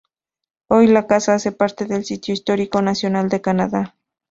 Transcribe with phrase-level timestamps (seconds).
[0.67, 3.95] Hoy, la casa hace parte del Sitio Histórico Nacional de Canadá.